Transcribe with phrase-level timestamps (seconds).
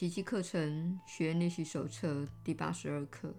[0.00, 3.34] 奇迹课程学练习手册第八十二课。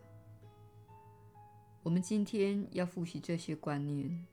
[1.81, 4.27] 我们今天要复习这些观念。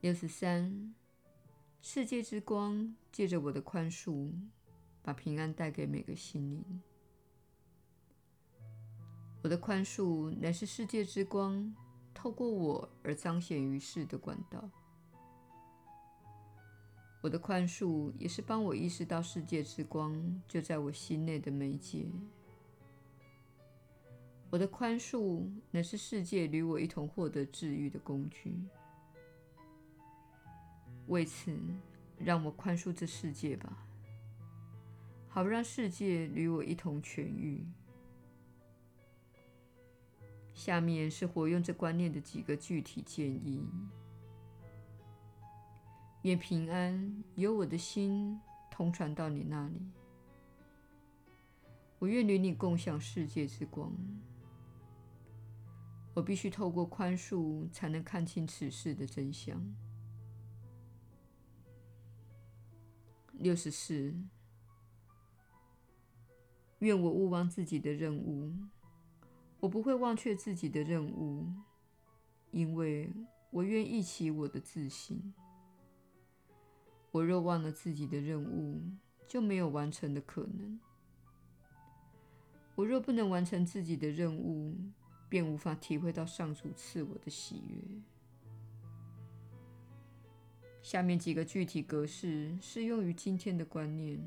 [0.00, 0.92] 六十三，
[1.80, 4.32] 世界之光借着我的宽恕，
[5.04, 6.82] 把平安带给每个心灵。
[9.44, 11.72] 我的宽恕乃是世界之光
[12.12, 14.68] 透过我而彰显于世的管道。
[17.22, 22.04] 我的宽恕也是帮我意识到世界之光就在我心内的媒介。
[24.50, 28.54] 我的宽恕乃是世界与我一同获得治愈的工具。
[31.06, 31.56] 为此，
[32.18, 33.86] 让我宽恕这世界吧，
[35.28, 37.64] 好让世界与我一同痊愈。
[40.54, 43.64] 下面是活用这观念的几个具体建议。
[46.22, 49.80] 愿平安由我的心通传到你那里。
[51.98, 53.92] 我愿与你共享世界之光。
[56.14, 59.60] 我必须透过宽恕，才能看清此事的真相。
[63.32, 64.14] 六十四，
[66.78, 68.52] 愿我勿忘自己的任务。
[69.58, 71.48] 我不会忘却自己的任务，
[72.50, 73.12] 因为
[73.50, 75.32] 我愿忆起我的自信。
[77.12, 78.82] 我若忘了自己的任务，
[79.28, 80.80] 就没有完成的可能。
[82.74, 84.74] 我若不能完成自己的任务，
[85.28, 88.02] 便无法体会到上主赐我的喜悦。
[90.82, 94.18] 下面几个具体格式适用于今天的观念。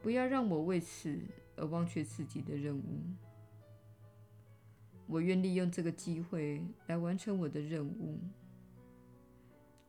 [0.00, 1.20] 不要让我为此
[1.56, 3.02] 而忘却自己的任务。
[5.06, 8.18] 我愿利用这个机会来完成我的任务。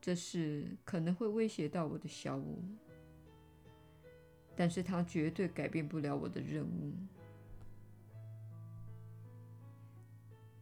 [0.04, 2.58] 这事可能会威胁到我的小我，
[4.54, 6.92] 但是它绝对改变不了我的任务。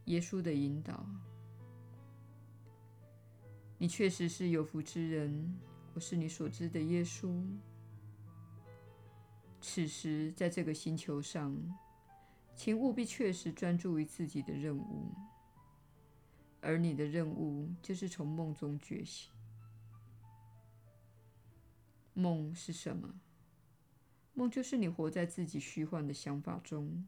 [0.05, 1.05] 耶稣的引导，
[3.78, 5.53] 你确实是有福之人。
[5.95, 7.45] 我是你所知的耶稣。
[9.61, 11.53] 此时，在这个星球上，
[12.55, 15.12] 请务必确实专注于自己的任务。
[16.61, 19.33] 而你的任务就是从梦中觉醒。
[22.15, 23.21] 梦是什么？
[24.34, 27.06] 梦就是你活在自己虚幻的想法中，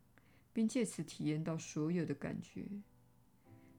[0.53, 2.66] 并借此体验到所有的感觉，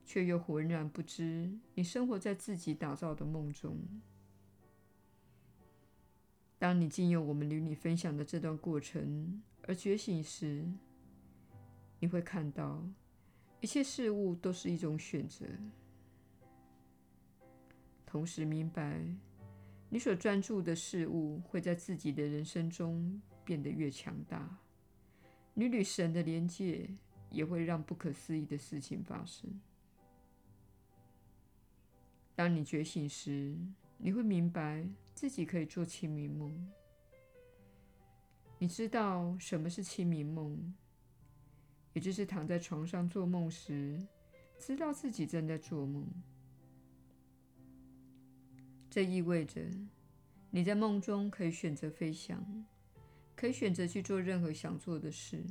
[0.06, 3.78] 却又浑然不知你生活在自己打造的梦中。
[6.58, 10.66] 当你经由我们与你分享的这段过程而觉醒时，
[12.00, 12.84] 你会看到。
[13.62, 15.44] 一切事物都是一种选择，
[18.06, 19.04] 同时明白，
[19.96, 24.60] 你所专注的事物会在自己的人生中变得越强大，
[25.54, 26.90] 你与神的连接
[27.32, 29.50] 也会让不可思议的事情发生。
[32.36, 33.56] 当你觉醒时，
[33.98, 36.70] 你会明白自己可以做清明梦。
[38.60, 40.76] 你知道什么是清明梦？
[41.94, 44.06] 也就是躺在床上做梦时，
[44.60, 46.06] 知道自己正在做梦。
[48.96, 49.62] 这意味着
[50.50, 52.66] 你在梦中可以选择飞翔，
[53.36, 55.44] 可以选择去做任何想做的事。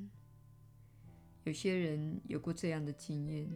[1.43, 3.47] 有些人有过这样的经验。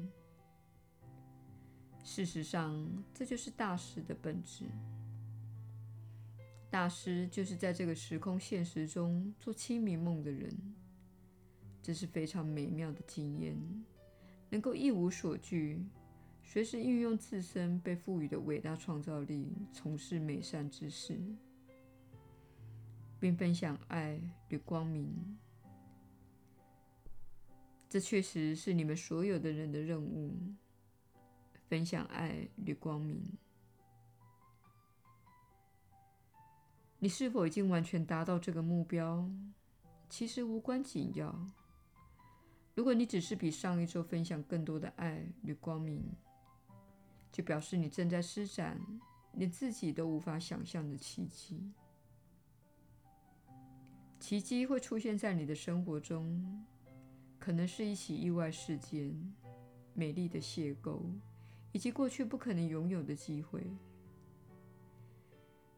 [2.04, 4.66] 事实上，这就是大师的本质。
[6.69, 10.54] 大师就是在这个时空现实中做清明梦的人。
[11.82, 13.56] 这是非常美妙的经验，
[14.50, 15.82] 能够一无所惧，
[16.50, 21.20] 随时运用自身被赋予的伟大创造力，从事美善之事，
[23.20, 25.38] 并分享爱与光明。
[27.86, 30.34] 这确实是你们所有的人的任务：
[31.69, 33.22] 分享爱与光明。
[36.98, 39.30] 你是否已经完全达到这个目标？
[40.09, 41.47] 其实无关紧要。
[42.74, 46.03] 如果你只是比上一周分享更多的爱与光明，
[47.39, 48.77] 就表示你正在施展
[49.35, 51.71] 连自己都无法想象的奇迹。
[54.19, 56.67] 奇迹会出现在你的生活中，
[57.39, 59.15] 可能是一起意外事件、
[59.95, 60.99] 美丽的邂逅，
[61.71, 63.65] 以及过去不可能拥有的机会。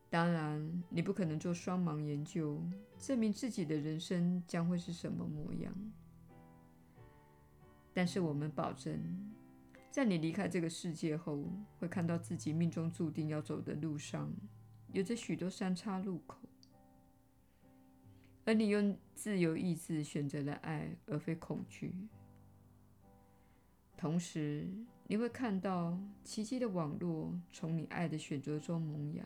[0.08, 2.58] 当然，你不可能做双盲研究，
[2.98, 5.70] 证明自己的人生将会是什么模样。
[7.92, 8.98] 但是我们保证，
[9.90, 11.44] 在你离开这个世界后，
[11.78, 14.32] 会看到自己命中注定要走的路上，
[14.92, 16.38] 有着许多三岔路口。
[18.44, 21.92] 而你用自由意志选择了爱，而非恐惧。
[23.96, 24.68] 同时，
[25.08, 29.24] 你会看到奇迹的网络从你爱的选择中萌芽。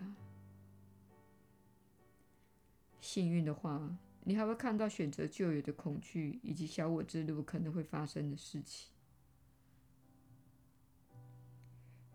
[3.00, 8.94] 幸运的话，你还会看到选择旧有的恐惧以及小我之路可能会发生的事情。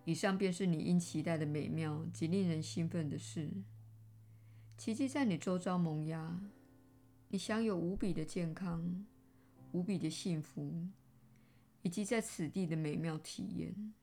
[0.09, 3.47] 以上便是你应期待的美妙及令人兴奋的事。
[4.75, 6.41] 奇迹在你周遭萌芽，
[7.27, 9.05] 你享有无比的健康、
[9.71, 10.87] 无比的幸福，
[11.83, 13.93] 以及在此地的美妙体验。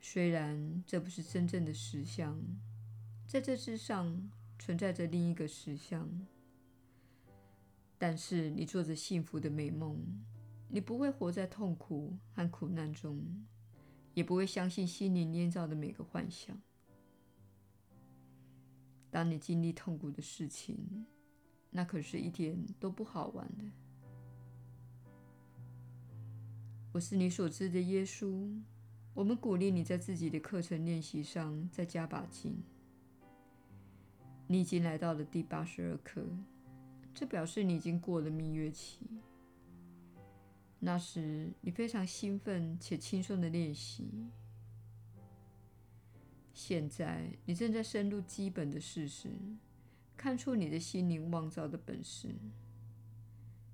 [0.00, 2.42] 虽然这不是真正的实相，
[3.26, 6.08] 在这之上存在着另一个实相，
[7.98, 10.24] 但是你做着幸福的美梦。
[10.74, 13.24] 你不会活在痛苦和苦难中，
[14.12, 16.60] 也不会相信心灵捏造的每个幻想。
[19.08, 21.06] 当你经历痛苦的事情，
[21.70, 23.64] 那可是一点都不好玩的。
[26.90, 28.60] 我是你所知的耶稣。
[29.14, 32.60] 我们鼓励你在自己的课程练习上再加把劲。
[34.48, 36.26] 你已经来到了第八十二课，
[37.14, 39.06] 这表示你已经过了蜜月期。
[40.84, 44.28] 那时，你非常兴奋且轻松的练习。
[46.52, 49.30] 现在，你正在深入基本的事实，
[50.14, 52.34] 看出你的心灵妄造的本事。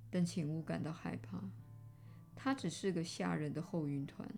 [0.08, 1.42] 但请勿感到害怕，
[2.36, 4.28] 它只是个吓人的厚云团。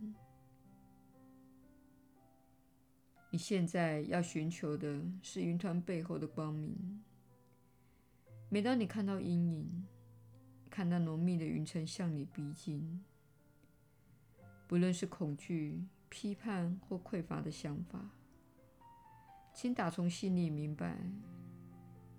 [3.30, 7.02] 你现在要寻求的是云团背后的光明。
[8.48, 9.86] 每当你看到阴影，
[10.72, 13.04] 看到浓密的云层向你逼近，
[14.66, 18.08] 不论是恐惧、批判或匮乏的想法，
[19.52, 20.96] 请打从心里明白，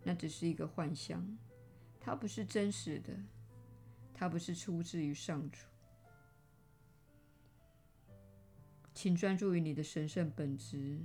[0.03, 1.35] 那只是一个幻象，
[1.99, 3.17] 它不是真实的，
[4.13, 5.65] 它不是出自于上主。
[8.93, 10.99] 请专注于你的神圣本质，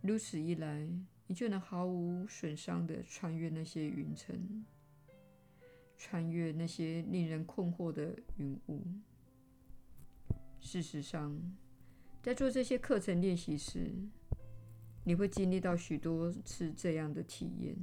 [0.00, 0.88] 如此一来，
[1.26, 4.64] 你就能毫无损伤地穿越那些云层。
[6.02, 8.82] 穿越那些令人困惑的云雾。
[10.58, 11.38] 事实上，
[12.22, 13.92] 在做这些课程练习时，
[15.04, 17.76] 你会经历到许多次这样的体验。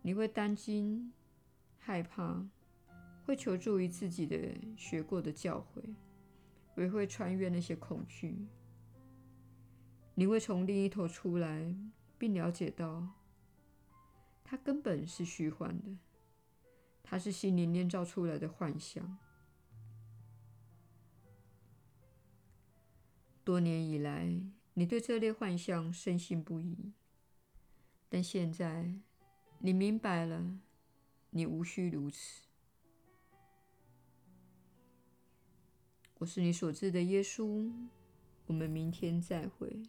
[0.00, 1.12] 你会担心、
[1.78, 2.48] 害怕，
[3.26, 4.38] 会求助于自己的
[4.76, 5.82] 学过的教诲，
[6.76, 8.46] 也会穿越那些恐惧。
[10.14, 11.74] 你会从另一头出来。
[12.24, 13.06] 并了解到，
[14.42, 15.98] 它根本是虚幻的，
[17.02, 19.18] 它是心灵捏造出来的幻象。
[23.44, 24.40] 多年以来，
[24.72, 26.94] 你对这类幻象深信不疑，
[28.08, 28.94] 但现在
[29.58, 30.58] 你明白了，
[31.28, 32.44] 你无需如此。
[36.14, 37.70] 我是你所知的耶稣，
[38.46, 39.82] 我们明天再会。